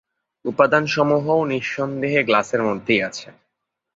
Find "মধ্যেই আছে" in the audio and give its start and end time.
2.63-3.27